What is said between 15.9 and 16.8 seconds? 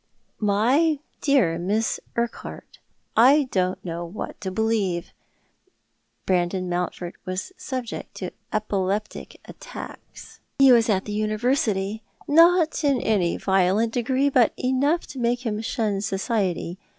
society.